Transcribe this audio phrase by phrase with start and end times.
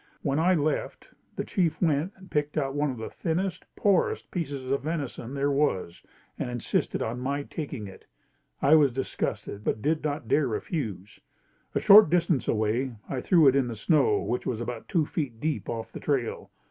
[0.23, 4.71] When I left the chief went and picked out one of the thinnest, poorest pieces
[4.71, 6.01] of venison there was
[6.39, 8.07] and insisted on my taking it.
[8.63, 11.19] I was disgusted but did not dare refuse.
[11.75, 15.39] A short distance away, I threw it in the snow which was about two feet
[15.39, 16.49] deep off the trail.